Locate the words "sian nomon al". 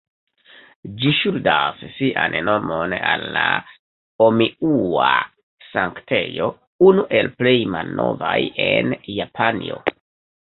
1.97-3.25